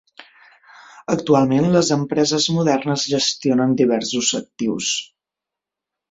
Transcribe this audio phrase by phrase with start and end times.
[1.15, 4.89] Actualment, les empreses modernes gestionen diversos actius.